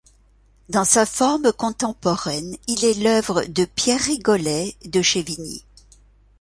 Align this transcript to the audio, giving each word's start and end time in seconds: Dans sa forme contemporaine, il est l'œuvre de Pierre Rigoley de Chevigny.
Dans 0.69 0.83
sa 0.83 1.05
forme 1.05 1.53
contemporaine, 1.53 2.57
il 2.65 2.85
est 2.85 2.95
l'œuvre 2.99 3.43
de 3.43 3.65
Pierre 3.65 3.99
Rigoley 4.01 4.73
de 4.83 5.03
Chevigny. 5.03 5.63